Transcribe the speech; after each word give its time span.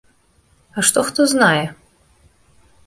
А 0.75 0.79
што 0.89 0.99
хто 1.11 1.21
знае? 1.35 1.63